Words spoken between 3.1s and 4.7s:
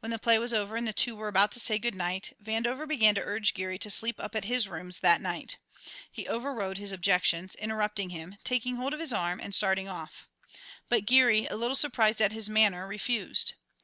to urge Geary to sleep up at his